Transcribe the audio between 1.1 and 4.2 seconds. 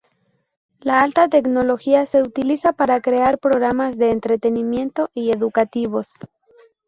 tecnología se utiliza para crear programas de